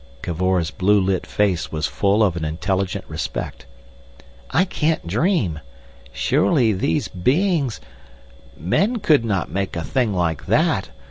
[0.23, 3.67] Cavor's blue lit face was full of an intelligent respect.
[4.49, 5.59] "I can't dream!
[6.11, 7.79] Surely these beings—
[8.57, 10.89] Men could not make a thing like that!